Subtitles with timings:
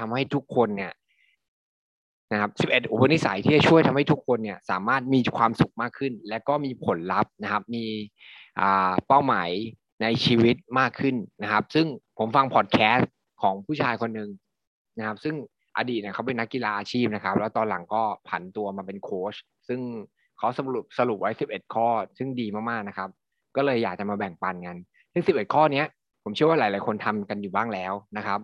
[0.00, 0.92] ทำให้ทุกคนเนี่ย
[2.32, 7.84] นะครับ11อุปนิสัยที่จะช่วยทำให้ทุกคนเนี่ยสามารถมีความสุขมากขึ้น และก็มีผลลัพธ์นะครับ มี
[9.06, 9.50] เป้าหมาย
[10.02, 11.86] ในชีวิตมากขึ้นนะครับ ซึ่ง
[12.18, 14.30] ผมฟังพอดแคสต์ของผู้ชายคนหนึ่ง
[14.98, 15.34] นะครับ ซึ่ง
[15.76, 19.34] อดีตเนี่ยเขาเป็นนักกีฬาอาชีพนะครับ แล้วตอนหลังก็ผันตัวมาเป็นโค้ช
[19.68, 19.80] ซึ่ง
[20.38, 21.88] เขาสรุปสรุปไว้ 11 ข้อ
[22.18, 23.08] ซึ่งดีมากๆนะครับ
[23.56, 24.76] ก็เลยอยากจะมาแบ่งปันกัน
[25.12, 25.84] ซึ่ง 11 ข้อนี้
[26.24, 28.40] ผมเชื่อว่าหลาย ๆ คนทำกันอยู่บ้างแล้วนะครับ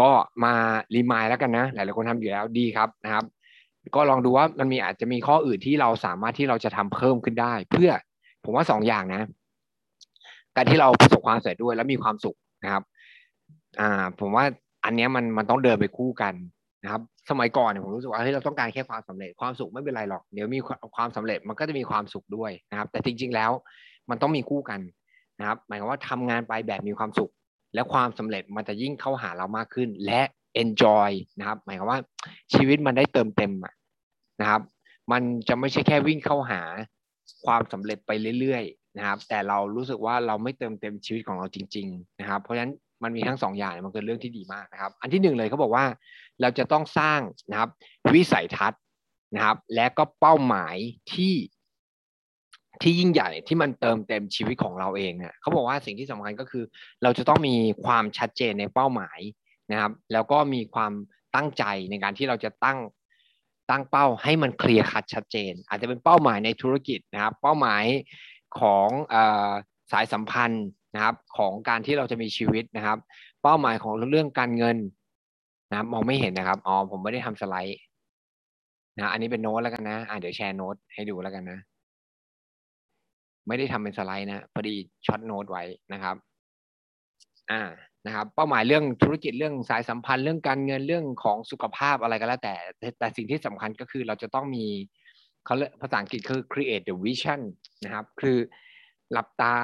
[0.00, 0.10] ก็
[0.44, 0.52] มา
[0.94, 3.24] รีมายแล้วกันนะ หลายๆคนทำอยู่แล้วดีครับนะครับ
[3.96, 7.90] ก็ลองดูว่ามันมีอาจจะมีข้ออื่นที่เราสามารถที่เราจะทำเพิ่มขึ้นได้ เพื่อ
[8.44, 9.28] ผมว่าสองอย่างนะ
[10.56, 12.82] การที่เราประสบความสำเร็จด้วยแล้วมีความสุขนะครับ
[13.80, 14.44] อ่า ผมว่า
[14.84, 16.34] อันนี้มันมันต้องเดินไปคู่กัน
[16.84, 20.60] นะครับ สมัยก่อนเนี่ยผมรู้สึกว่าเฮ้ยเราต้องการแค่ความสำเร็จความสุขไม่เป็นไรหรอกเดี๋ยวมี
[20.96, 23.50] ความสำเร็จมันก็จะมีความสุขด้วยนะครับ แต่จริง ๆแล้ว
[24.10, 24.80] มันต้องมีคู่กัน
[25.38, 27.30] นะครับ หมายความว่าทำงานไปแบบมีความสุข
[27.74, 30.22] และความสำเร็จมันจะยิ่งเข้าหาเรามากขึ้น และ
[30.62, 32.00] enjoy นะครับ หมายความว่า
[32.54, 33.52] ชีวิตมันได้เติมเต็ม
[34.40, 34.62] นะครับ
[35.12, 36.62] มันจะไม่ใช่แค่วิ่งเข้าหา
[37.46, 45.84] ความสำเร็จไปเรื่อยๆนะครับ แต่เรารู้สึกว่าเราไม่เติมเต็มชีวิตของเราจริง ๆ นะครับ เพราะฉะนั้นมันมีทั้งสองอย่างมันเป็นเรื่องที่ดีมากนะครับ อันที่หนึ่งเลยเขาบอกว่า
[46.40, 47.70] เราจะต้องสร้างนะครับ
[48.14, 48.80] วิสัยทัศน์
[49.34, 50.76] นะครับ และก็เป้าหมาย
[51.14, 51.34] ที่
[52.82, 56.64] ที่ยิ่งใหญ่ที่มันเติมเต็มชีวิตของเราเองเนี่ยเขาบอกว่าสิ่งที่สำคัญก็คือ
[57.02, 59.18] เราจะต้องมีความชัดเจนในเป้าหมาย
[59.70, 60.92] นะครับ แล้วก็มีความ
[61.34, 62.78] ตั้งใจในการที่เราจะตั้ง
[63.70, 67.84] ตั้งเป้าให้มันเคลียร์คัดชัดเจน อาจจะเป็นเป้าหมายในธุรกิจนะครับ เป้าหมาย
[68.60, 69.16] ของอ
[69.92, 72.98] สายสัมพันธ์นะครับของการที่เราจะมีชีวิตนะครับ
[73.42, 74.76] เป้าหมายของเรื่องการเงิน
[75.70, 77.78] นะครับมองไม่เห็นนะครับอ๋อผมไม่ได้ทำสไลด์
[78.96, 81.58] นะอันนี้เป็นโน้ตแล้วกันนะอ่าเดี๋ยวแชร์โน้ตให้ดูแล้วกันนะ
[83.48, 84.74] ไม่ได้ทำเป็นสไลด์นะพอดี
[85.06, 86.16] ช็อตโน้ตไว้นะครับ
[87.50, 87.62] อ่า
[88.06, 92.54] นะครับ เป้าหมายเรื่องธุรกิจเรื่องสายสัมพันธ์เรื่องการเงินเรื่องของสุขภาพอะไรก็แล้วแต่
[92.98, 94.66] แต่สิ่งที่สำคัญก็คือเราจะต้องมี
[95.44, 97.40] เขาเรียกภาษาอังกฤษคือ create the vision
[97.84, 98.36] นะครับ คือ
[99.12, 99.54] หลับตา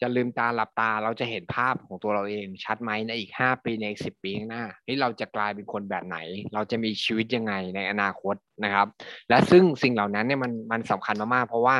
[0.00, 6.16] จะลืมตาหลับตาเราจะเห็นภาพของตัวเราเองชัดไหมในอีกห้าปีในอีกสิบปีข้างหน้านี่เราจะกลายเป็นคนแบบไหน
[6.54, 8.86] เราจะมีชีวิตยังไงในอนาคตนะครับ
[9.28, 11.76] และซึ่งสิ่งเหล่านั้นเนี่ยมันมันสำคัญมากๆเพราะว่า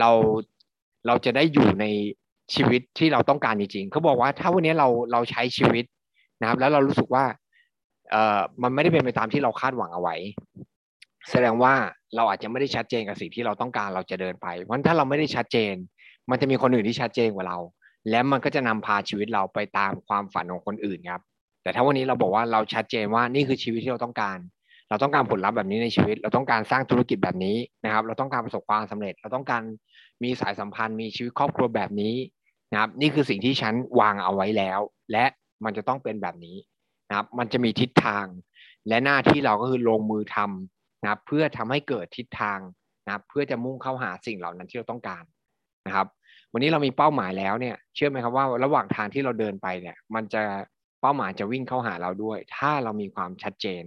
[0.00, 0.10] เรา
[1.06, 1.84] เราจะได้อยู่ใน
[2.54, 5.84] ชีวิตที่เราต้องการจริงๆเขาบอกว่าถ้าวันนี้เราเราใช้ชีวิต
[6.40, 7.24] นะครับ แล้วเรารู้สึกว่า
[8.10, 10.16] เอ่อมันไม่ได้เป็นไปตามที่เราคาดหวังเอาไว้
[11.30, 11.74] แสดงว่า
[12.16, 15.74] เราอาจจะไม่ได้ชัดเจนกับสิ่งที่เราต้องการเราจะเดินไปเพราะถ้าเราไม่ได้ชัดเจน
[16.30, 17.58] มันจะมีคนอื่นที่ชัดเจนกว่าเรา
[18.10, 21.22] และมันก็จะนำพาชีวิตเราไปตามความฝันของคนอื่นครับ
[21.62, 24.38] แต่ถ้าวันนี้เราบอกว่าเราชัดเจนว่านี่คือชีวิตที่เราต้องการ
[24.88, 29.62] เราต้องการผลลัพธ์แบบนี้ในชีวิต เราต้องการสร้างธุรกิจแบบนี้นะครับ เราต้องการประสบความสำเร็จ เราต้องการ
[30.22, 32.14] มีสายสัมพันธ์มีชีวิตครอบครัวแบบนี้
[32.72, 34.80] นะครับ นี่คือสิ่งที่ฉันวางเอาไว้แล้ว
[35.12, 35.24] และ
[35.64, 36.56] มันจะต้องเป็นแบบนี้
[37.08, 38.26] นะครับ มันจะมีทิศทาง
[38.88, 42.58] และหน้าที่เราก็คือลงมือทำนะครับ เพื่อทำให้เกิดทิศทาง
[43.06, 45.24] นะครับ เพื่อจะมุ่งเข้าหาสิ่งเหล่านั้นที่เราต้องการ
[45.86, 46.06] นะครับ
[46.52, 50.42] วันนี้เรามีเป้าหมายแล้วเนี่ย เชื่อไหมครับว่าระหว่างทางที่เราเดินไปเนี่ย มันจะ
[51.00, 53.84] เป้าหมายจะวิ่งเข้าหาเราด้วย ถ้าเรามีความชัดเจน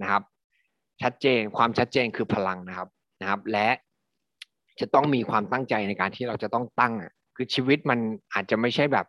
[0.00, 0.22] นะครับ
[1.02, 2.88] ชัดเจนความชัดเจนคือพลังนะครับ
[3.20, 3.68] นะครับ และ
[4.80, 7.98] จะต้องมีความตั้งใจในการที่เราจะต้องตั้งอะคือชีวิตมัน
[8.34, 9.06] อาจจะไม่ใช่แบบ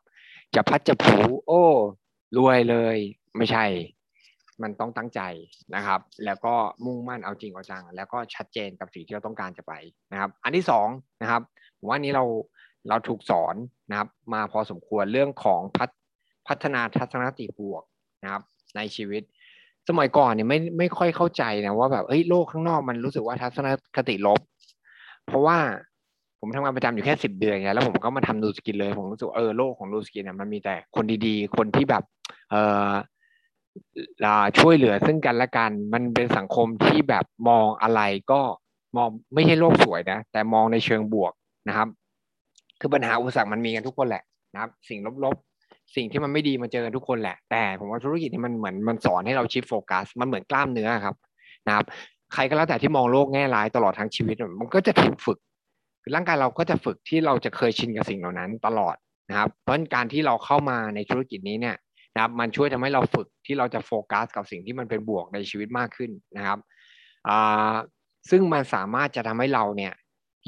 [0.55, 1.63] จะพัดจะผูโอ้
[2.37, 2.97] รวยเลย
[3.37, 3.65] ไม่ใช่
[4.61, 5.21] มันต้องตั้งใจ
[5.75, 6.55] นะครับ แล้วก็
[6.85, 9.73] มุ่งมั่นเอาจริงเอาจัง แล้วก็ชัดเจนกับสิ่งที่เราต้องการจะไป
[10.11, 10.87] นะครับ อันที่สอง
[11.21, 11.41] นะครับ
[11.77, 12.25] ผมว่านี้เรา
[12.89, 13.55] เราถูกสอน
[13.89, 15.89] นะครับ มาพอสมควรเรื่องของพัฒ
[16.47, 17.83] พัฒนาทัศนคติบวก
[18.23, 18.43] นะครับ
[18.75, 19.23] ในชีวิต
[19.89, 24.39] สมัยก่อนเนี่ยไม่ไม่ค่อยเข้าใจนะว่าแบบเฮ้ยโลกข้างนอกมันรู้สึกว่าทัศนคติลบ
[25.27, 25.57] เพราะว่า
[26.39, 32.03] ผมทำงานประจำอยู่แค่สิบเดือนไงแล้วผมก็มาทำนูสกินเลย ผมรู้สึกเออโลกของนูสกินเนี่ยมันมีแต่คนดีๆ คนที่แบบ
[32.51, 32.55] เอ
[32.89, 32.91] อ
[34.59, 38.01] ช่วยเหลือซึ่งกันและกัน มันเป็นสังคมที่แบบมองอะไร
[38.31, 38.41] ก็
[38.97, 41.33] มองไม่ใช่โลกสวยนะ แต่มองในเชิงบวก
[41.67, 41.87] นะครับ
[42.79, 44.23] คือปัญหาอุปสรรคมันมีกันทุกคนแหละ
[44.53, 45.52] นะครับ สิ่งลบๆ
[45.95, 51.15] สิ่งที่มันไม่ดีมาเจอกันทุกคนแหละ แต่ผมว่าธุรกิจนี่มันเหมือนมันสอนให้เราชิฟโฟกัส มันเหมือนกล้ามเนื้อครับ
[51.67, 51.85] นะครับ
[52.33, 55.39] ใครก็แล้วแต่ที่มองโลกแง่ร้ายตลอดทั้งชีวิตมันก็จะถูกฝึก
[56.01, 58.95] คือร่างกายเราก็จะฝึกที่เราจะเคยชินกับสิ่งเหล่านั้นตลอด
[59.29, 61.77] นะครับ เพราะการที่เราเข้ามาในธุรกิจนี้เนี่ย
[62.13, 66.59] นะครับ มันช่วยทำให้เราฝึกที่เราจะโฟกัส กับสิ่งที่มันเป็นบวกในชีวิตมากขึ้นนะครับ
[67.29, 67.73] อ่า
[68.29, 69.93] ซึ่งมันสามารถจะทำให้เราเนี่ย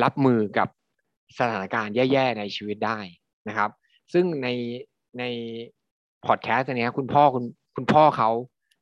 [0.04, 0.70] รับมือกับ
[1.40, 3.00] สถานการณ์แย่ๆในชีวิตได้
[3.48, 3.72] นะครับ
[4.14, 4.48] ซึ่งใน
[5.20, 5.24] ใน
[6.26, 7.44] พอดแคสต์นี้คุณพ่อคุณ
[7.76, 8.30] คุณพ่อเขา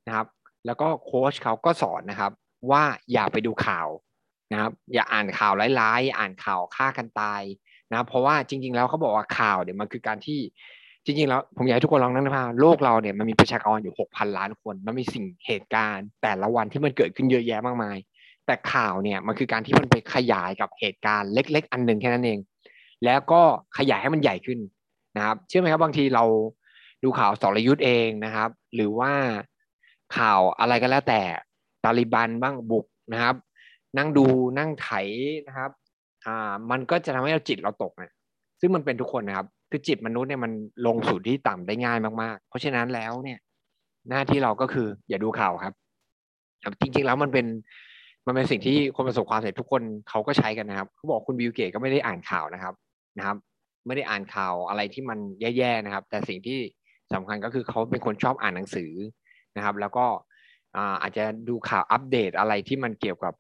[0.07, 0.27] นะครับ
[0.65, 2.31] แล้วก็โค้ชเขาก็สอนนะครับ
[2.71, 2.83] ว่า
[3.13, 3.87] อย่าไปดูข่าว
[4.51, 7.41] นะครับ อย่าอ่านข่าวร้ายๆอ่านข่าวฆ่ากันตาย
[7.91, 10.39] นะเพราะว่าจริง ๆ แล้วเขาบอกว่าข่าวเนี่ยมันคือการที่
[11.05, 17.97] จริงๆแล้วผมอยากให้ทุกคนลองนั่งนึกภาพโลกเราเนี่ยมันมีประชากรอยู่หกพันล้านคน มันมีสิ่งเหตุการณ์ แต่ละวันที่มันเกิดขึ้นเยอะแยะมากมาย
[18.45, 22.39] แต่ข่าวเนี่ยมันคือการที่มันไปขยายกับเหตุการณ์เล็ก ๆ อันหนึ่งแค่นั้นเอง
[23.05, 23.41] แล้วก็
[23.77, 24.59] ขยายให้มันใหญ่ขึ้น
[25.15, 26.23] นะครับ เชื่อไหมครับบางทีเรา
[27.03, 29.11] ดูข่าวสรยุทธ์เองนะครับ หรือว่า
[30.17, 31.21] ข่าวอะไรก็แล้วแต่
[31.83, 33.35] ตาลิบันบ้างบุกนะครับ
[33.97, 34.25] นั่งดู
[34.57, 34.89] นั่งไถ
[35.47, 35.71] นะครับ
[36.25, 38.11] อ่ามันก็จะทำให้เราจิตเราตกนะ
[38.59, 40.51] ซึ่งมันเป็นทุกคนนะครับ คือจิตมนุษย์เนี่ยมัน
[40.85, 43.39] ลงสู่ที่ต่ำได้ง่ายมากๆ เพราะฉะนั้นแล้วเนี่ย
[44.09, 45.73] หน้าที่เราก็คืออย่าดูข่าวครับ
[46.81, 47.45] จริงๆแล้วมันเป็น
[48.27, 52.73] มันเป็นสิ่งที่คนประสบความสำเร็จทุกคนเขาก็ใช้กันนะครับเขาบอกคุณบิลเกตก็ไม่ได้อ่านข่าวนะครับ
[53.17, 53.37] นะครับ
[53.85, 56.59] ไม่ได้อ่านข่าวอะไรที่มันแย่ๆนะครับ แต่สิ่งที่
[57.13, 58.91] สำคัญก็คือเขาเป็นคนชอบอ่านหนังสือ
[59.57, 60.05] นะครับ แล้วก็
[61.01, 63.33] อาจจะดูข่าวอัปเดตอะไรที่มันเกี่ยวกับ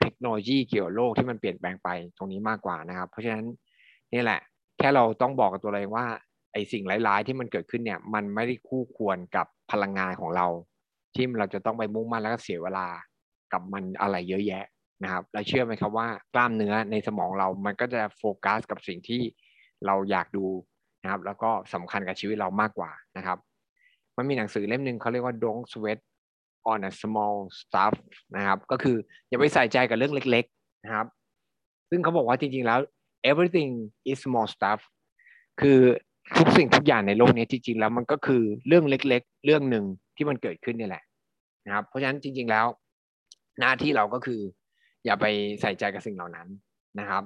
[0.00, 3.46] เทคโนโลยีเกี่ยวกับโลกที่มันเปลี่ยนแปลงไปตรงนี้มากกว่านะครับ เพราะฉะนั้น
[4.12, 4.40] นี่แหละ
[4.78, 6.06] แค่เราต้องบอกกับตัวเองว่า
[6.52, 10.46] ไอ้สิ่งร้ายๆที่มันเกิดขึ้นเนี่ย มันไม่ได้คู่ควรกับพลังงานของเรา
[11.14, 12.86] ที่เราจะต้องไปมุ่งมั่นแล้วก็เสียเวลา
[13.52, 14.64] กับมันอะไรเยอะแยะ
[15.02, 19.22] นะครับเราเชื่อไหมครับว่ากล้ามเนื้อในสมองเรามันก็จะโฟกัสกับสิ่งที่
[19.86, 20.46] เราอยากดู
[21.02, 23.38] นะครับ แล้วก็สำคัญกับชีวิตเรามากกว่านะครับ
[24.16, 26.00] มันมีหนังสือเล่มหนึ่งเขาเรียกว่า Don't Sweat
[26.72, 27.94] on a small stuff
[28.36, 28.96] นะครับ ก็คือ
[29.28, 31.06] อย่าไปใส่ใจกับเรื่องเล็ก ๆนะครับ
[31.90, 32.78] ซึ่งเขาบอกว่าจริง ๆ แล้ว
[33.30, 33.70] everything
[34.10, 34.80] is small stuff
[35.60, 35.78] คือ
[36.38, 39.84] ทุกสิ่งทุกอย่างในโลกนี้จริง ๆ แล้วมันก็คือเรื่องเล็ก ๆ เรื่องหนึ่ง
[40.16, 41.02] ที่มันเกิดขึ้นนี่แหละ
[41.66, 42.66] นะครับ เพราะฉะนั้นจริง ๆ แล้ว
[43.60, 44.40] หน้าที่เราก็คือ
[45.04, 45.26] อย่าไป
[45.60, 46.48] ใส่ใจกับสิ่งเหล่านั้น
[47.00, 47.22] นะครับ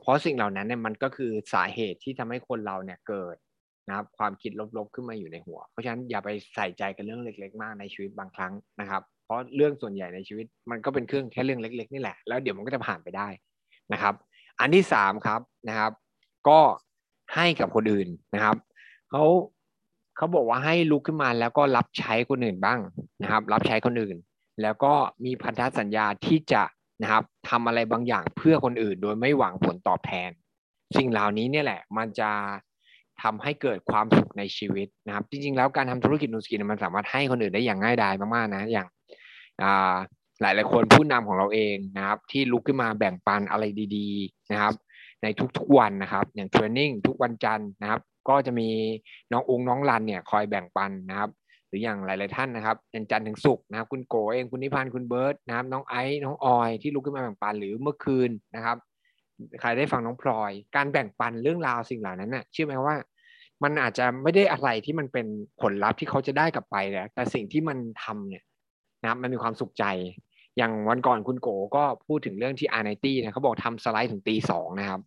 [0.00, 3.36] เพราะสิ่งเหล่านั้นเนี่ยมันก็คือสาเหตุที่ทำให้คนเราเนี่ยเกิด
[3.88, 13.28] นะครับความคิดลบๆขึ้นมาอยู่ในหัว เพราะฉะนั้นอย่าไปใส่ใจกับเรื่องเล็ก ๆ มากในชีวิตบางครั้งนะครับ เพราะเรื่องส่วนใหญ่ในชีวิตมันก็เป็นเครื่องแค่เรื่องเล็ก ๆ นี่แหละแล้วเดี๋ยวมันก็จะผ่านไปได้
[13.92, 14.14] นะครับ
[14.60, 15.92] อันที่สามครับนะครับ
[16.48, 16.60] ก็
[17.34, 18.56] ให้กับคนอื่นนะครับ
[19.10, 19.24] เขา
[20.16, 22.78] เขาบอกว่าให้ลุกขึ้นมาแล้วก็รับใช้คนอื่นบ้าง
[23.22, 24.16] นะครับ รับใช้คนอื่น
[24.62, 24.92] แล้วก็
[25.24, 26.62] มีพันธสัญญาที่จะ
[27.02, 30.30] นะครับทำอะไรบางอย่างเพื่อคนอื่น โดยไม่หวังผลตอบแทน
[30.96, 32.30] สิ่งเหล่านี้เนี่ยแหละ มันจะ
[33.22, 38.86] ทำให้เกิดความสุขในชีวิตนะครับ จริง ๆ แล้วการทำธุรกิจนูสกินมันสามารถให้คนอื่นได้อย่างง่ายดายมากๆนะอย่าง
[40.42, 43.64] หลายหลายคนผู้นำของเราเองนะครับ ที่ลุกขึ้นมาแบ่งปันอะไร
[43.96, 44.74] ดีๆนะครับ
[45.22, 48.68] ในทุกๆวันนะครับ อย่างเทรนนิ่งทุกวันจันทร์นะครับ ก็จะมี
[49.32, 51.30] น้ององค์น้องรันเนี่ยคอยแบ่งปันนะครับ
[51.68, 58.76] หรืออย่างหลาย ๆ ท่านนะครับเป็นจันทร์ถึงศุกร์นะครับ คุณโกเองคุณนิพันธ์คุณเบิร์ตนะครับ น้องไอซ์น้องออยที่ลุกขึ้นมาแบ่งปันหรือเมื่อคืนนะครับ
[59.60, 62.96] ใครได้ฟังน้องพลอย การแบ่งปันเรื่องราวสิ่งเหล่านั้นนะ่ะเชื่อไหมว่า
[63.62, 65.26] มันอาจจะไม่ได้อะไรที่มันเป็น
[65.60, 68.44] ผลลัพธ์ที่เขาจะได้กลับไปนะแต่สิ่งที่มันทำเนี่ย
[69.02, 69.84] นะมันมีความสุขใจ
[70.58, 75.00] อย่างวันก่อนคุณโกก็พูดถึงเรื่องที่อาร์ไนตี้นะเขาบอกทำสไลด์ถึงตีสองนะครับ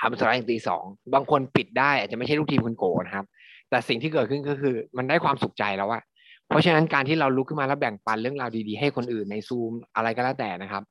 [0.00, 3.26] ทำสไลด์ถึงตีสองบางคนปิดได้อาจจะไม่ใช่ลูกทีมคุณโกนะครับ
[3.70, 6.02] แต่สิ่งที่เกิดขึ้นก็คือ มันได้ความสุขใจแล้วอะ
[6.48, 10.82] เพราะฉะนั้นการที่เราลุกขึ้นมาแล้วแบ่งปันเรื่องราวดีๆ ให้คนอื่นในซูมอะไรก็แล้วแต่นะครับ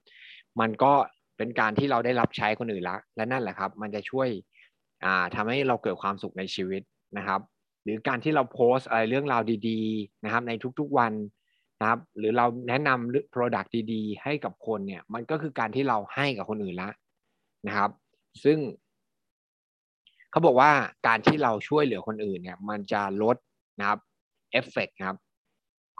[0.59, 0.93] มันก็
[1.37, 4.27] เป็นการที่เราได้รับใช้คนอื่นละและนั่นแหละครับ มันจะช่วย
[5.03, 6.81] อ่าทำให้เราเกิดความสุขในชีวิต
[7.17, 7.41] นะครับ
[7.83, 11.13] หรือการที่เราโพสอะไรเรื่องราวดีๆนะครับ ในทุกๆวัน
[11.79, 16.89] นะครับ หรือเราแนะนำ Product ดีๆ ให้กับคนเนี่ย มันก็คือการที่เราให้กับคนอื่นละ
[17.67, 17.91] นะครับ
[18.43, 18.57] ซึ่ง
[20.31, 20.71] เขาบอกว่า
[21.07, 23.37] การที่เราช่วยเหลือคนอื่นเนี่ย มันจะลด
[23.79, 23.99] นะครับ
[24.51, 25.17] เอฟเฟกครับ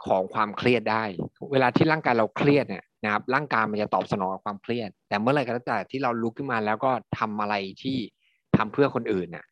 [0.06, 1.04] ของความเครียดได้
[1.52, 7.98] เวลาที่ร่างกายเราเครียดเนี่ยนะครับ ร่างกายมันจะตอบสนองกับความเครียด แต่เมื่อไรก็แล้วแต่ที่เราลุกขึ้นมาแล้วก็ทำอะไรที่
[8.56, 9.46] ทำเพื่อคนอื่นน่ะ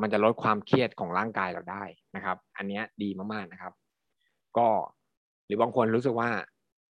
[0.00, 1.84] มันจะลดความเครียดของร่างกายเราได้
[2.16, 3.72] นะครับ อันนี้ดีมากๆนะครับ
[4.58, 4.68] ก็
[5.46, 6.30] หรือบางคนรู้สึกว่า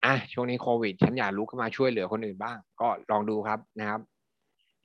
[0.05, 4.01] อะช่วงนี้โควิด ฉันอยากลุกขึ้นมาช่วยเหลือคนอื่นบ้าง ก็ลองดูครับนะครับ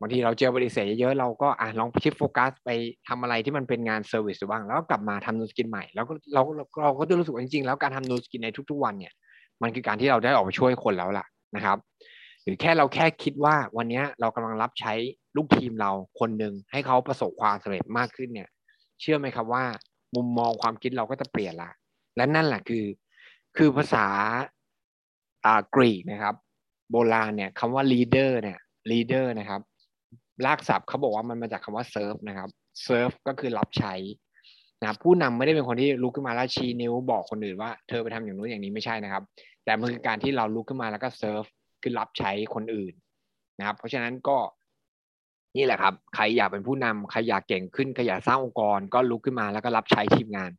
[0.00, 2.70] บางทีเราเจอบริษัทเยอะๆเราก็อะลอง shift focus ไป
[3.08, 6.42] ทำอะไรที่มันเป็นงาน service บ้าง แล้วกลับมาทำ Nu Skin ใหม่ แล้วก็เรา
[6.82, 9.12] เราก็จะรู้สึกว่าจริงๆ แล้วการทำ Nu Skin ในทุก ๆ วันเนี่ย
[9.62, 11.26] มันคือการที่เราได้ออกมาช่วยคนแล้วล่ะ
[11.56, 11.78] นะครับ
[12.42, 14.92] หรือแค่เราแค่คิดว่าวันนี้เรากำลังรับใช้
[15.36, 18.48] ลูกทีมเราคนหนึ่งให้เขาประสบความสำเร็จมากขึ้นเนี่ย
[19.00, 19.64] เชื่อไหมครับว่า
[20.14, 21.70] มุมมองความคิดเราก็จะเปลี่ยนละ
[22.16, 22.84] และนั่นแหละคือ
[23.56, 24.06] คือภาษา
[25.44, 26.34] อ่ากรีกนะครับ
[26.90, 28.58] โบราณเนี่ยคำว่า leader เนี่ย
[28.90, 29.60] leader นะครับ
[30.44, 32.48] ลากศัพท์เขาบอกว่ามันมาจากคำว่า serve นะครับ
[32.86, 33.94] serve ก็คือรับใช้
[34.80, 39.22] นะผู้นำไม่ได้เป็นคนที่ลุกขึ้นมาแล้วชี้นิ้วบอกคนอื่นว่าเธอไปทำอย่างนู้นอย่างนี้ไม่ใช่นะครับ
[39.64, 41.48] แต่มันคือการที่เราลุกขึ้นมาแล้วก็ serve
[41.82, 42.94] คือรับใช้คนอื่น
[43.58, 44.38] นะครับ เพราะฉะนั้นก็
[45.56, 50.50] นี่แหละครับ ใครอยากเป็นผู้นำใครอยากเก่งขึ้นใครอยากสร้างองค์กร ก็ลุกขึ้นมาแล้วก็รับใช้ทีมงาน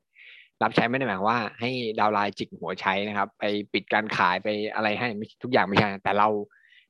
[0.64, 1.70] รับใช้ไม่ได้หมายว่าให้
[2.00, 3.44] ดาวไลน์จิกหัวใช้นะครับ ไป
[3.74, 5.08] ปิดการขายไปอะไรให้
[5.44, 6.28] ทุกอย่างไม่ใช่แต่เรา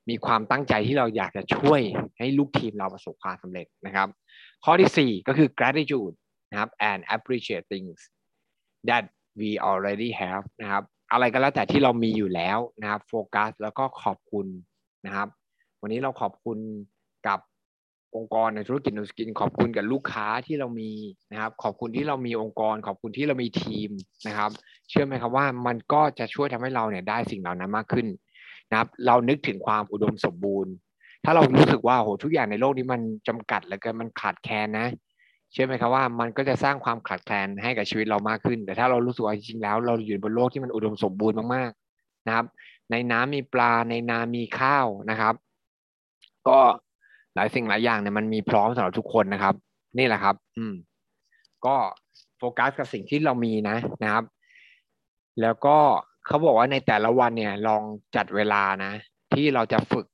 [0.09, 1.81] มีความตั้งใจที่เราอยากจะช่วย
[2.17, 4.07] ให้ลูกทีมเราประสบความสำเร็จนะครับ
[4.63, 6.15] ข้อที่สี่ก็คือ gratitude
[6.51, 7.97] นะครับ and appreciate things
[8.89, 9.03] that
[9.39, 14.47] we already have นะครับอะไรก็แล้วแต่ที่เรามีอยู่แล้วนะครับโฟกัสแล้วก็ขอบคุณ
[15.05, 15.27] นะครับ
[15.81, 16.57] วันนี้เราขอบคุณ
[17.27, 17.39] กับ
[18.15, 20.91] องค์กรในธุรกิจนูสกินขอบคุณกับลูกค้าที่เรามี
[21.31, 23.89] นะครับ ขอบคุณที่เรามีองค์กร ขอบคุณที่เรามีทีม
[24.27, 24.51] นะครับ
[24.89, 28.07] เชื่อไหมครับว่ามันก็จะช่วยทำให้เราเนี่ยได้สิ่งเหล่านั้นมากขึ้น
[28.69, 30.74] นะครับ เรานึกถึงความอุดมสมบูรณ์
[31.25, 34.88] ถ้าเรารู้สึกว่าโหทุกอย่างในโลกนี้มันจำกัดแล้วก็มันขาดแคลนนะ
[35.51, 42.45] เชื่อไหมครับว่ามันก็จะสร้างความขาดแคลนให้กับชีวิตเรามากขึ้น แต่ถ้าเรารู้สึกว่าจริงๆแล้ว เราอยู่บนโลกที่มันอุดมสมบูรณ์มากๆนะครับ
[42.91, 45.33] ในน้ำมีปลาในนามีข้าวนะครับ
[46.47, 46.59] ก็
[47.36, 49.55] หลายสิ่งหลายอย่างเนี่ยมันมีพร้อมสำหรับทุกคนนะครับ
[49.97, 50.74] นี่แหละครับ อืม
[51.65, 51.75] ก็
[52.38, 54.24] โฟกัสกับสิ่งที่เรามีนะนะครับ
[55.41, 55.77] แล้วก็
[56.27, 57.84] เขาบอกว่าในแต่ละวันเนี่ยลอง
[58.15, 58.93] จัดเวลานะ
[59.34, 60.05] ที่เราจะฝึก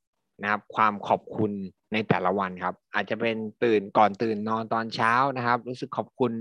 [0.41, 1.51] นะครับ ความขอบคุณ
[1.93, 6.34] ในแต่ละวันครับ อาจจะเป็นตื่นก่อนตื่นนอนตอนเช้านะครับ รู้สึกขอบคุณ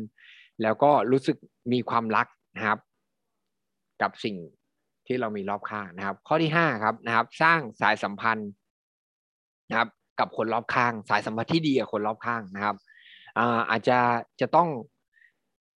[0.62, 1.36] แล้วก็รู้สึก
[1.72, 2.26] มีความรัก
[2.56, 2.78] นะครับ
[4.02, 4.36] กับสิ่ง
[5.06, 8.50] ที่เรามีรอบข้างนะครับ ข้อที่ห้าครับนะครับ สร้างสายสัมพันธ์
[9.68, 9.88] นะครับ
[10.20, 12.76] กับคนรอบข้าง สายสัมพันธ์ที่ดีกับคนรอบข้างนะครับ
[13.38, 13.98] อาอาจจะ
[14.40, 14.68] จะต้อง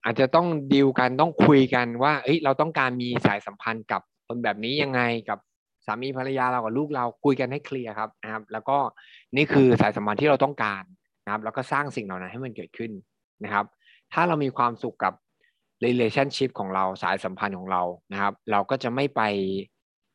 [0.07, 5.39] อาจจะต้องดีลกันต้องคุยกันว่าเอ้ยเราต้องการมีสายสัมพันธ์กับคนแบบนี้ยังไงกับ
[5.87, 8.79] สามีภรรยาเรากับลูกเราคุยกันให้เคลียร์ครับนะครับ แล้วก็
[9.37, 10.83] นี่คือสายสัมพันธ์ที่เราต้องการ
[11.25, 12.93] นะครับ แล้วก็สร้างสิ่งเหล่านั้นให้มันเกิดขึ้น
[13.45, 13.65] นะครับ
[14.13, 15.13] ถ้าเรามีความสุขกับ
[15.85, 17.83] relationship ของเราสายสัมพันธ์ของเรา
[18.13, 19.23] นะครับ เราก็จะไม่ไป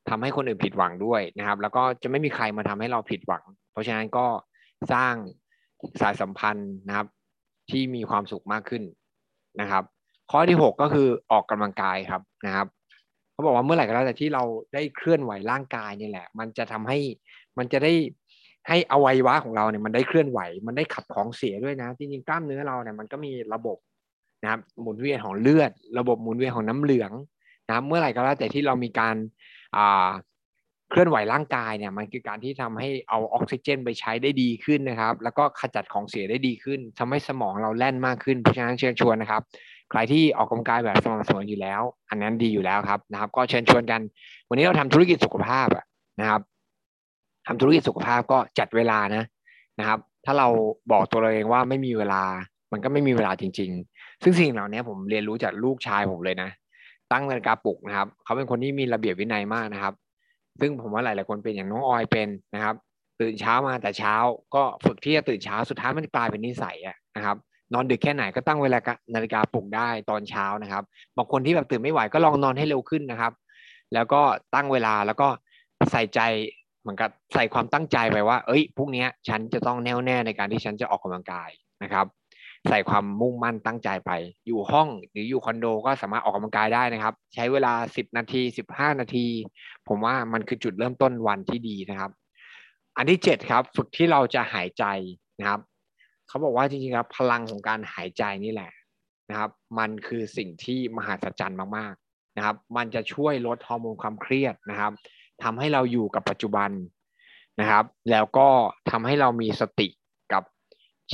[0.09, 4.25] ทำให้คนอื่นผิดหวังด้วยนะครับ แล้วก็จะไม่มีใครมาทำให้เราผิดหวัง เพราะฉะนั้นก็
[4.93, 5.13] สร้าง
[6.01, 7.07] สายสัมพันธ์นะครับ
[7.69, 8.83] ที่มีความสุขมากขึ้น
[9.61, 9.83] นะครับ
[10.31, 12.67] ข้อที่หกก็คือออกกำลังกายครับนะครับ
[13.31, 14.43] เขาบอกว่าเมื่อไหร่ก็แล้วแต่ที่เรา
[14.73, 16.99] ได้เคลื่อนไหวร่างกายนี่แหละ มันจะทำให้
[17.57, 17.93] มันจะได้
[18.67, 23.77] ให้อวัยวะของเราเนี่ยมันได้เคลื่อนไหว มันได้ขับของเสียด้วยนะจริงๆกล้ามเนื้อเราเนี่ยมันก็มีระบบ
[24.43, 27.11] นะครับหมุนเวียนของเลือด ระบบหมุนเวียนของน้ำเหลือง
[27.67, 29.15] นะเมื่อไหร่ก็แล้วแต่ที่เรามีการ
[29.77, 30.09] อ่า
[30.91, 39.41] เคลื่อนไหวร่างกายเนี่ยมันคือการที่ทำให้เอาออกซิเจนไปใช้ได้ดีขึ้นนะครับ แล้วก็ขจัดของเสียได้ดีขึ้นทำให้สมองเราแล่นมากขึ้นเพราะฉะนั้นเชิญชวนนะครับ
[39.91, 44.01] ใครที่ออกกำลังกายแบบสม่ำเสมออยู่แล้ว อันนั้นดีอยู่แล้วครับนะครับ ก็เชิญชวนกัน
[44.49, 45.67] วันนี้เราทำธุรกิจสุขภาพ
[46.19, 46.41] นะครับ
[47.47, 49.23] ทำธุรกิจสุขภาพก็จัดเวลานะ
[49.79, 50.47] นะครับ ถ้าเรา
[50.91, 52.23] บอกตัวเราเองว่าไม่มีเวลา
[52.71, 56.49] มันก็ไม่มีเวลาจริง ๆ ซึ่งสิ่งเหล่านี้ผมเรียนรู้จากลูกชายผมเลยนะ
[57.11, 59.93] ตั้งนาฬิกาปลุกนะครับ เขาเป็นคนที่มีระเบียบวินัยมากนะครับ
[60.59, 62.75] ซึ่งผมว่าหลาย ๆ คนเป็นอย่างน้องออยเป็นนะครับ
[63.21, 64.15] ตื่นเช้ามาแต่เช้า
[64.55, 67.37] ก็ฝึกที่จะตื่นเช้าสุดท้ายมันกลายเป็นนิสัยอะนะครับ
[67.73, 68.77] นอนดึกแค่ไหนก็ตั้งเวลา
[69.15, 70.83] นาฬิกาปลุกได้ตอนเช้านะครับ
[71.17, 73.33] บางคนที่แบบตื่นไม่ไหวก็ลองนอนให้เร็วขึ้นนะครับ
[73.93, 74.21] แล้วก็
[74.55, 75.27] ตั้งเวลาแล้วก็
[75.91, 76.19] ใส่ใจ
[76.81, 81.49] เหมือนกับใส่ความตั้งใจไปว่า เอ้ยพรุ่งนี้ฉันจะต้องแน่วแน่ในการที่ฉันจะออกกำลังกาย
[81.83, 82.05] นะครับ
[82.69, 84.11] ใส่ความมุ่งมั่นตั้งใจไป
[84.47, 88.41] อยู่ห้องหรืออยู่คอนโดก็สามารถออกกำลังกายได้นะครับ ใช้เวลา 10 นาที
[88.71, 89.27] 15 นาที
[89.87, 92.11] ผมว่ามันคือจุดเริ่มต้นวันที่ดีนะครับ
[92.97, 94.85] อันที่ 7 ครับฝึกที่เราจะหายใจ
[95.39, 95.59] นะครับ
[96.27, 98.71] เขาบอกว่าจริงๆครับพลังของการหายใจนี่แหละ
[99.29, 99.49] นะครับ
[99.79, 104.91] มันคือสิ่งที่มหัศจรรย์มากๆนะครับ มันจะช่วยลดฮอร์โมนความเครียดนะครับ
[105.43, 106.71] ทำให้เราอยู่กับปัจจุบัน
[107.59, 108.47] นะครับ แล้วก็
[108.91, 109.87] ทำให้เรามีสติ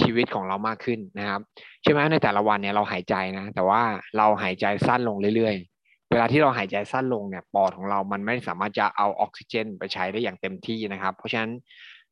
[0.02, 1.42] ชีวิตของเรามากขึ้นนะครับ
[1.84, 3.82] ใช่ไหมในแต่ละวันเนี่ยเราหายใจนะ แต่ว่า
[4.18, 11.52] เราหายใจสั้นลงเรื่อยๆ เวลาที่เราหายใจสั้นลงเนี่ยปอดของเรามันไม่สามารถจะเอาออกซิเจน ไปใช้ได้อย่างเต็มที่นะครับ เพราะฉะนั้น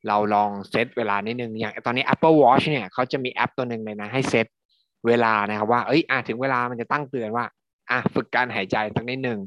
[0.08, 4.48] เราลองเซตเวลานิดนึงอย่างตอนนี้ Apple Watch เนี่ยเขาจะมีแอปตัวหนึ่งเลยนะให้เซต
[5.08, 7.46] เวลานะครับว่าเอ้ยอะถึงเวลามันจะตั้งเตือนว่า
[7.90, 9.40] อะฝึกการหายใจสักนิดหนึ่ง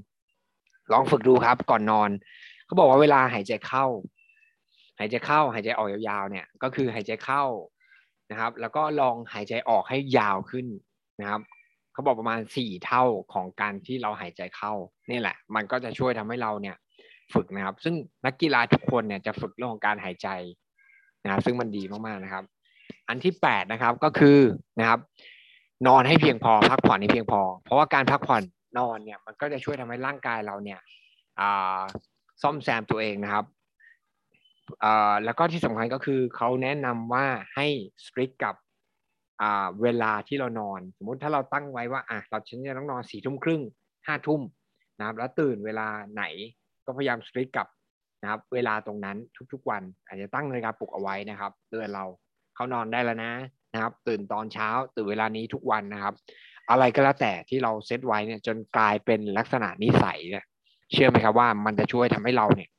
[0.92, 2.10] ลองฝึกดูครับก่อนนอน
[2.66, 3.86] เขาบอกว่าเวลาหายใจเข้า
[4.98, 7.44] หายใจเข้าหายใจออกยาวๆเนี่ย ก็คือหายใจเข้า
[8.30, 10.66] นะครับ แล้วก็ลองหายใจออกให้ยาวขึ้น
[11.20, 11.40] นะครับ
[11.92, 14.72] เขาบอกประมาณสี่เท่าของการที่เราหายใจเข้า
[15.10, 16.76] นี่แหละ มันก็จะช่วยทำให้เราเนี่ย
[17.34, 17.94] ฝึกนะครับ ซึ่ง
[18.26, 20.28] นักกีฬาทุกคนเนี่ยจะฝึกเรื่องของการหายใจ
[21.22, 22.44] นะครับซึ่งมันดีมากๆนะครับ
[23.08, 24.38] อันที่แปดนะครับก็คือ
[24.80, 25.00] นะครับ
[25.86, 28.42] นอนให้เพียงพอพักผ่อนให้เพียงพอ เพราะว่าการพักผ่อน
[28.78, 30.80] นอนเนี่ยมันก็จะช่วยทำให้ร่างกายเราเนี่ย
[32.42, 33.44] ซ่อมแซมตัวเองนะครับ
[35.24, 37.66] แล้วก็ที่สำคัญก็คือเขาแนะนำว่าให้
[38.04, 38.54] สตริกกับ
[39.82, 43.62] เวลาที่เรานอน สมมติถ้าเราตั้งไว้ว่าอะเราฉันจะต้องนอนสี่ทุ่มครึ่ง
[44.06, 44.42] ห้าทุ่ม
[44.98, 46.24] นะครับแล้วตื่นเวลาไหน
[46.84, 47.66] ก็พยายามสตริกกับ
[48.22, 49.16] นะครับ เวลาตรงนั้น
[49.52, 52.04] ทุกๆวัน อาจจะตั้งนาฬิกาปลุกเอาไว้นะครับเตือนเรา
[52.54, 53.32] เขานอนได้แล้วนะ
[53.72, 56.14] นะครับ ตื่นตอนเช้าตื่นเวลานี้ทุกวันนะครับ
[56.70, 60.44] อะไรก็แล้วแต่ที่เราเซตไว้เนี่ยจนกลายเป็นลักษณะนิสัยเนี่ย
[60.92, 62.70] เชื่อไหมครับว่ามันจะช่วยทำให้เราเนี่ย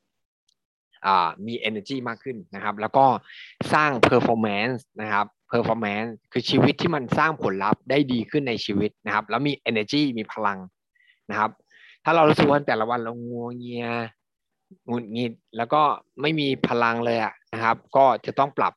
[1.48, 3.06] มี energy มากขึ้นนะครับ แล้วก็
[3.74, 10.58] สร้าง performance นะครับ performance คือชีวิตที่มันสร้างผลลัพธ์ได้ดีขึ้นในชีวิตนะครับ แล้วมี energy มีพลัง
[11.30, 11.52] นะครับ
[12.04, 13.88] ถ้าเรารู้สึกว่าแต่ละวันเรางัวเงีย
[14.88, 15.82] หงุดหงิดแล้วก็
[16.22, 18.74] ไม่มีพลังเลยอะนะครับ ก็จะต้องปรับ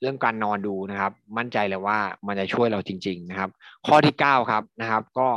[0.00, 3.50] เรื่องการนอนดูนะครับ มั่นใจเลยว่ามันจะช่วยเราจริง ๆ นะครับ
[3.86, 5.28] ข้อที่เก้าครับนะครับ ก็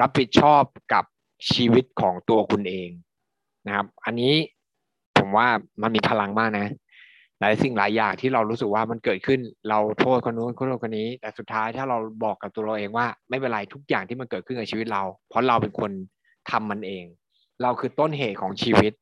[0.00, 1.04] รับผิดชอบกับ
[1.52, 2.90] ชีวิตของตัวคุณเอง
[3.66, 4.34] นะครับ อันนี้
[5.36, 5.46] ว่า
[5.82, 6.66] มันมีพลังมากนะ
[7.40, 15.90] หลายสิ่งหลายอย่างที่เรารู้สึกว่ามันเกิดขึ้นเราโทษคนนู้นคนนู้นคนนี้ แต่สุดท้ายถ้าเราบอกกับตัวเราเองว่า ไม่เป็นไรทุกอย่างที่มันเกิดขึ้นในชีวิตเรา เพราะเราเป็นคน
[16.50, 17.04] ทำมันเอง
[17.62, 18.92] เราคือต้นเหตุของชีวิต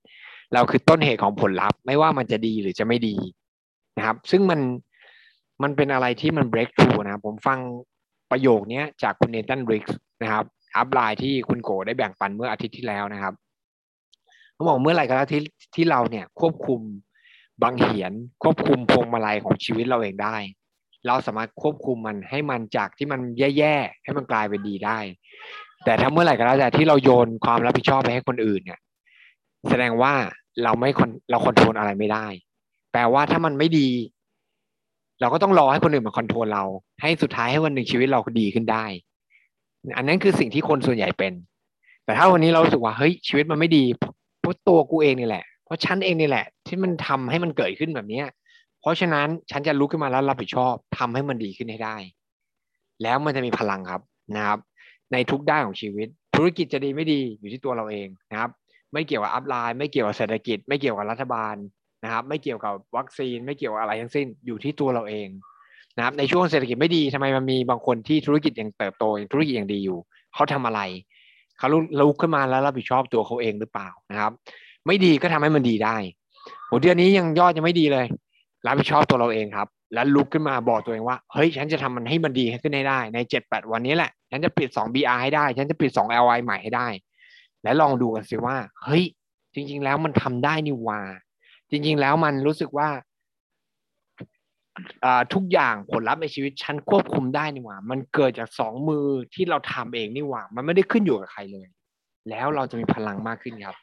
[0.54, 3.16] เราคือต้นเหตุของผลลัพธ์ ไม่ว่ามันจะดีหรือจะไม่ดี
[3.96, 4.60] นะครับ ซึ่งมัน
[5.62, 7.58] มันเป็นอะไรที่มัน break through นะผมฟัง
[8.30, 10.44] ประโยคนี้จากคุณเนตันบริกส์นะครับ
[10.76, 13.34] อัพไลน์ที่คุณโกได้แบ่งปันเมื่ออาทิตย์ที่แล้วนะครับ
[14.62, 15.42] เขาบอกเมื่อไหร่ก็แล้วที่
[15.74, 16.80] ที่เราเนี่ยควบคุม
[17.62, 20.36] บางเหียนควบคุมพวงมาลัยของชีวิตเราเองได้
[21.06, 24.98] เราสามารถควบคุมมันให้มันจากที่มันแย่ๆให้มันกลายเป็นดีได้
[25.84, 28.80] แต่ถ้าเมื่อไหร่ก็แล้วแต่ที่เราโยนความรับผิดชอบไปให้คนอื่นเนี่ย
[29.68, 30.14] แสดงว่า
[30.64, 30.90] เราไม่
[31.30, 32.26] เราคอนโทรลอะไรไม่ได้
[32.92, 33.88] แปลว่าถ้ามันไม่ดี
[35.20, 36.64] เราก็ต้องรอให้คนอื่นมาคอนโทรลเรา
[37.02, 38.84] ให้สุดท้ายให้วันหนึ่งชีวิตเราดีขึ้นได้
[39.96, 41.32] อันนั้นคือสิ่งที่คนส่วนใหญ่เป็น
[42.04, 43.84] แต่ถ้าวันนี้เราสึกว่าเฮ้ยชีวิตมันไม่ดี
[44.42, 48.26] เพราะตัวกูเองนี่แหละ เพราะฉันเองนี่แหละ ที่มันทำให้มันเกิดขึ้นแบบเนี้ย
[48.80, 51.96] เพราะฉะนั้นฉันจะลุกขึ้นมาแล้วรับผิดชอบทำให้มันดีขึ้นให้ได้
[53.02, 54.02] แล้วมันจะมีพลังครับ
[54.36, 54.58] นะครับ
[55.12, 58.50] ในทุกด้านของชีวิต ธุรกิจจะดีไม่ดีอยู่ที่ตัวเราเองนะครับ
[58.92, 61.54] ไม่เกี่ยวกับอัพไลน์ไม่เกี่ยวกับเศรษฐกิจ ไม่เกี่ยวกับรัฐบาล
[62.04, 65.28] นะครับ ไม่เกี่ยวกับวัคซีน ไม่เกี่ยวกับอะไรทั้งสิ้นอยู่ที่ตัวเราเอง
[65.96, 69.98] นะครับในช่วงเศรษฐกิจไม่ดีทำไมมันมีบางคนที่ธุรกิจยังเติบโตธุรกิจยังดีอยู่
[70.34, 70.80] เขาทำอะไร
[71.58, 71.68] เขา
[72.00, 74.32] ลุกขึ้นมาแล้วรับผิดชอบตัวเขาเองหรือเปล่านะครับ
[74.86, 75.96] ไม่ดีก็ทำให้มันดีได้
[76.66, 78.06] โหเดือนนี้ยังยอดยังไม่ดีเลย
[78.66, 86.88] รับผิดชอบตัวเราเองครับ แล้วลุกขึ้นมาบอกตัวเองว่าเฮ้ยฉันจะทำมันให้มันดีขึ้นให้ได้ในเจ็ดแปดวันนี้แหละ ฉันจะปิดสอง BR ให้ได้ ฉันจะปิดสอง LI ใหม่ให้ได้
[87.62, 89.04] และลองดูกันสิว่า เฮ้ย
[89.54, 91.00] จริง ๆ แล้วมันทำได้นี่ว่า
[91.70, 92.88] จริง ๆ แล้วมันรู้สึกว่า
[95.34, 101.66] ทุกอย่างผลลัพธ์ในชีวิตฉันควบคุมได้นี่หว่า มันเกิดจากสองมือที่เราทำเองนี่หว่า มันไม่ได้ขึ้นอยู่กับใครเลย
[102.30, 103.76] แล้วเราจะมีพลังมากขึ้นครับ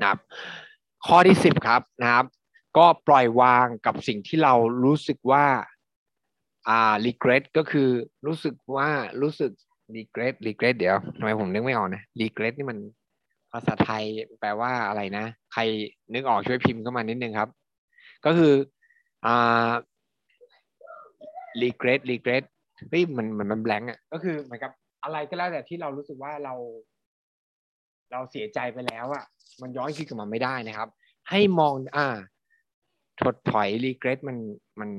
[0.00, 0.18] นะครับ
[1.06, 2.26] ข้อที่สิบครับนะครับ
[2.76, 5.44] ก็ปล่อยวางกับสิ่งที่เรารู้สึกว่า
[6.68, 7.88] อ่า regret ก็คือ
[8.26, 8.88] รู้สึกว่า
[9.22, 9.50] รู้สึก
[9.96, 12.78] regret regret เดี๋ยวทำไมผมนึกไม่ออกนะ regret นี่มัน
[13.52, 14.04] ภาษาไทย
[14.40, 15.62] แปลว่าอะไรนะ ใคร
[16.14, 17.50] นึกออกช่วยพิมพ์เข้ามานิดนึงครับ
[18.24, 18.54] ก็คือ
[19.26, 19.70] อ่า
[21.62, 22.44] regret regret
[22.90, 24.72] เฮ้ยมันมันมันแบงก์อะก็คือเหมือนกับ
[25.04, 26.54] อะไรก็แล้วแต่ที่เรารู้สึกว่าเรา
[28.12, 29.24] เราเสียใจไปแล้วอะ
[29.62, 30.88] มันย้อนคิดกลับมาไม่ได้นะครับ
[31.30, 32.08] ให้มอง อ่า
[33.20, 34.36] ถดถอย regret มัน
[34.80, 34.90] มัน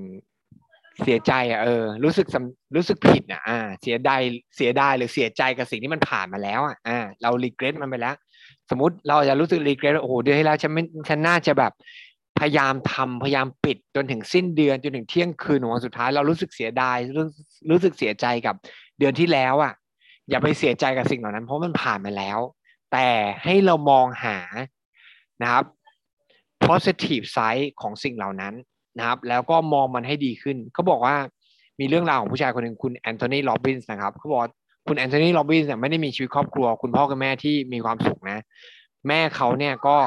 [1.04, 2.28] เสียใจอะเออ รู้สึก
[2.76, 4.22] รู้สึกผิดอะอ่า เสียดาย
[4.56, 8.16] เสียดายหรือเสียใจกับสิ่งที่มันผ่านมาแล้วอะอ่า เรา regret มันไปแล้ว
[8.70, 11.72] สมมติเราจะรู้สึก regret โอ้โหเดือนที่แล้วฉันไม่ฉันน่าจะแบบ
[12.40, 17.26] พยายามทำพยายามปิดจนถึงสิ้นเดือนจนถึงเที่ยงคืนของวันสุดท้ายเรารู้สึกเสียดายรู้
[17.72, 18.56] รู้สึกเสียใจกับ
[19.00, 19.74] เดือนที่แล้วอะ
[20.30, 22.40] อย่าไปเสียใจกับสิ่งเหล่านั้น เพราะมันผ่านมาแล้ว
[22.92, 23.08] แต่
[23.44, 24.38] ให้เรามองหา
[25.42, 25.66] นะครับ
[26.66, 28.54] positive side ของสิ่งเหล่านั้น
[28.98, 31.16] นะครับ แล้วก็มองมันให้ดีขึ้นเขาบอกว่า
[31.80, 34.42] มีเรื่องราวของผู้ชายคนหนึ่งคุณ Anthony Robbins นะครับเขาบอก
[34.88, 38.40] คุณแอนโทนีโรบินส์เนี่ยไม่ได้มีชีวิตครอบครัว คุณพ่อกับแม่ที่มีความสุขนะ
[39.08, 39.98] แม่เขาเนี่ยก็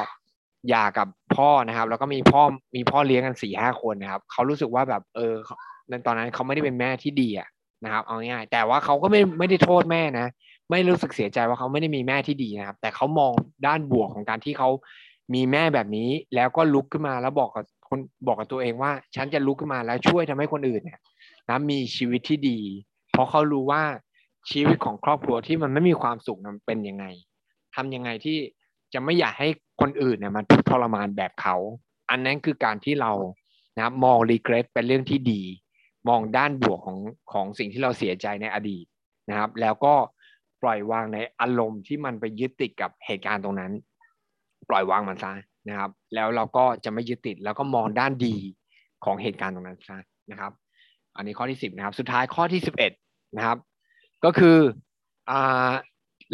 [0.68, 2.42] หย่ากับพ่อนะครับ แล้วก็มีพ่อ
[2.76, 5.34] มีพ่อเลี้ยงกันสี่ห้าคนนะครับเขารู้สึกว่าแบบเออ
[5.88, 7.48] ในตอนนั้นเขาไม่ได้เป็นแม่ที่ดีอะ
[7.84, 10.26] นะครับ เอาง่ายแต่ว่าเขาก็ไม่ไม่ได้โทษแม่นะ
[10.70, 13.32] ไม่รู้สึกเสียใจว่าเขาไม่ได้มีแม่ที่ดีนะครับ แต่เขามอง
[13.66, 14.68] ด้านบวกของการที่เขา
[15.34, 21.00] มีแม่แบบนี้ แล้วก็ลุกขึ้นมาแล้วบอกกับคนบอกกับตัวเองว่า ฉันจะลุกขึ้นมาแล้วช่วยทำให้คนอื่นเนี่ย
[21.48, 22.58] นะมีชีวิตที่ดี
[23.12, 23.82] เพราะเขารู้ว่า
[24.50, 27.04] ชีวิตของครอบครัวที่มันไม่มีความสุขมันเป็นยังไง
[27.74, 28.36] ทำยังไงที่
[28.92, 29.48] จะไม่อยากให้
[29.80, 31.56] คนอื่นเนี่ยมันทุกทรมานแบบเขา
[32.10, 33.12] อันนั้นคือการที่เรา
[33.76, 35.42] นะมองรีเกรสเป็นเรื่องที่ดี
[36.08, 36.98] มองด้านบวกของ
[37.32, 38.84] ของสิ่งที่เราเสียใจในอดีต
[39.30, 39.94] นะครับ แล้วก็
[40.62, 43.72] ปล่อยวางในอารมณ์ที่มันไปยึดติดกับเหตุการณ์ตรงนั้น
[44.68, 45.32] ปล่อยวางมันซะ
[45.68, 48.34] นะครับ แล้วเราก็จะไม่ยึดติดแล้วก็มองด้านดี
[49.04, 49.98] ของเหตุการณ์ตรงนั้นซะ
[50.30, 50.52] นะครับ
[51.16, 52.92] อันนี้ข้อที่สิบนะครับ สุดท้ายข้อที่สิบเอ็ด
[53.36, 53.58] นะครับ
[54.24, 54.58] ก็คือ
[55.30, 55.32] อ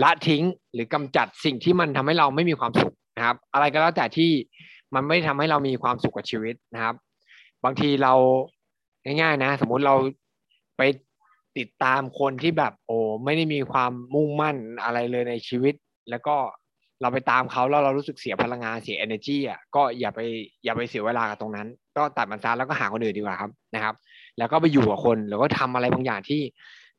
[0.03, 0.43] ละทิ้ง
[0.75, 2.95] หรือกำจัดสิ่งที่มันทำให้เราไม่มีความสุข
[3.25, 4.31] นะครับ อะไรก็แล้วแต่ที่
[4.95, 6.95] มันไม่ทำให้เรามีความสุขกับชีวิตนะครับ
[7.65, 8.15] บางทีเรา
[9.05, 9.95] ง่ายๆนะ สมมุติเรา
[10.77, 10.83] ไป
[11.59, 15.75] ติดตามคนที่แบบโอ้ไม่ได้มีความมุ่งมั่นอะไรเลยในชีวิต
[16.11, 16.37] แล้วก็
[17.01, 20.21] เราไปตามเขาแล้วเรารู้สึกเสียพลังงานเสีย energy อะก็อย่าไป
[20.65, 23.95] อย่าไปเสียเวลากับตรงนั้น ก็ตัดมันซะแล้วก็หาคนอื่นดีกว่าครับนะครับ
[24.39, 26.41] แล้วก็ไปอยู่กับคนแล้วก็ทำอะไรบางอย่างที่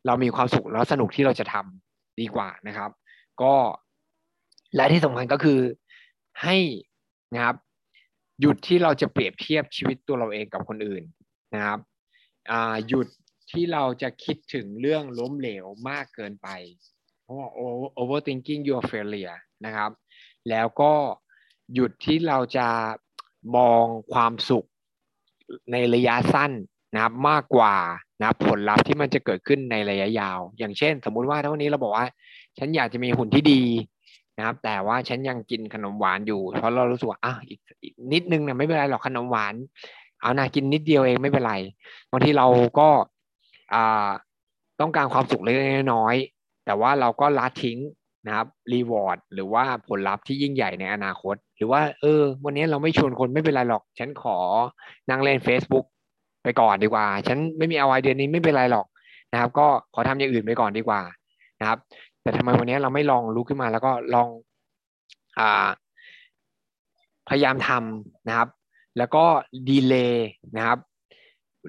[0.06, 2.90] เรามีความสุขแล้วสนุกที่เราจะทำดีกว่านะครับ
[3.42, 3.54] ก็
[4.76, 5.60] และที่สำคัญก็คือ
[6.44, 6.58] ให้
[7.34, 7.56] นะครับ
[8.42, 11.04] หยุดที่เราจะเปรียบเทียบชีวิตตัวเราเองกับคนอื่น
[11.54, 11.80] นะครับ
[12.88, 13.08] หยุด
[13.52, 16.48] ที่เราจะคิดถึงเรื่องล้มเหลวมากเกินไป
[17.22, 17.48] เพราะว่า
[18.00, 19.92] overthinking your failure นะครับ
[20.50, 20.94] แล้วก็
[21.74, 22.68] หยุดที่เราจะ
[23.56, 24.68] มองความสุข
[25.72, 26.52] ในระยะสั้น
[26.94, 27.76] นะครับมากกว่า
[28.22, 32.08] นะผลลัพธ์ที่มันจะเกิดขึ้นในระยะยาว อย่างเช่น สมมุติว่าถ้าวันนี้เราบอกว่า
[32.58, 33.62] ฉันอยากจะมีหุ่นที่ดี
[34.38, 37.60] นะครับ แต่ว่าฉันยังกินขนมหวานอยู่ เพราะเรารู้สึกว่าอะอีก
[38.14, 39.56] นิดนึงนะไม่เป็นไรหรอกขนมหวาน
[40.22, 41.54] เอานากินนิดเดียวเองไม่เป็นไร
[42.12, 42.48] บางทีเรา
[42.80, 42.90] ก็
[43.74, 44.10] อ่า
[44.82, 45.56] ต้องการความสุขเล็ก
[45.94, 46.16] น้อย
[46.66, 47.80] แต่ว่าเราก็ละทิ้ง
[48.26, 54.38] นะครับรีวอร์ดหรือว่าผลลัพธ์ที่ยิ่งใหญ่ในอนาคต หรือว่า เออ วันนี้เราไม่ชวนคนไม่เป็นไรหรอก ฉันขอ
[55.10, 55.86] นั่งเล่น Facebook
[56.44, 58.86] ไปก่อนดีกว่า ฉันไม่มีเอาไอเดียนี้ไม่เป็นไรหรอก
[59.32, 61.02] นะครับ ก็ขอทำอย่างอื่นไปก่อนดีกว่า
[61.60, 61.80] นะครับ
[62.26, 64.28] แต่ทำไมวันนี้เราไม่ลองลุกขึ้นมา แล้วก็ลอง
[65.40, 65.42] อ
[67.30, 68.50] พยายามทำนะครับ
[68.98, 69.24] แล้วก็
[69.70, 70.80] ดีเลย์นะครับ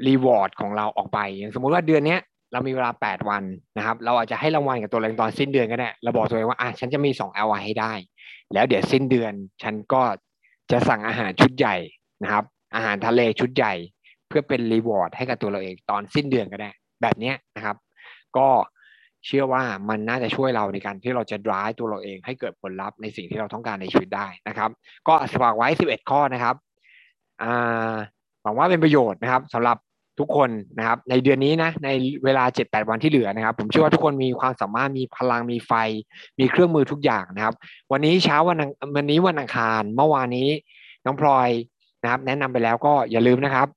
[0.07, 2.17] reward ของเราออกไป อย่างสมมุติว่าเดือนนี้
[2.53, 3.43] เรามีเวลา 8 วัน
[3.77, 7.93] นะครับ เราอาจจะให้รางวัลกับตัวเองตอนสิ้นเดือนก็ได้เราบอกตัวเองว่าอะฉันจะมี2 LY ให้ได้
[8.53, 10.03] แล้วเดี๋ยวสิ้นเดือน ฉันก็
[10.71, 11.77] จะสั่งอาหารชุดใหญ่
[12.23, 13.75] นะครับ อาหารทะเลชุดใหญ่
[14.29, 16.71] เพื่อเป็น reward ให้กับตัวเราเองตอนสิ้นเดือนก็ได้
[17.03, 17.77] แบบนี้นะครับ
[18.37, 18.49] ก็
[19.27, 24.71] เชื่อว่ามันน่าจะช่วยเราในการที่เราจะ drive ตัวเราเองให้เกิดผลลัพธ์ในสิ่งที่เราต้องการในชีวิตได้นะครับ
[25.09, 26.55] ก็ฝากไว้ 11 ข้อนะครับ
[28.43, 29.77] หวังว่าเป็นประโยชน์นะครับสำหรับ
[30.19, 31.89] ทุกคนนะครับ ในเดือนนี้นะใน
[32.25, 35.73] เวลา 7-8 วันที่เหลือนะครับ ผมเชื่อว่าทุกคนมีความสามารถมีพลังมีไฟ
[36.39, 37.55] มีเครื่องมือทุกอย่างนะครับ
[37.93, 38.59] วันนี้เช้าวัน
[38.97, 40.49] วันนี้วันอังคารเมื่อวานนี้
[41.05, 41.49] น้องพลอย
[42.03, 43.69] นะครับ แนะนำไปแล้วก็อย่าลืมนะครับ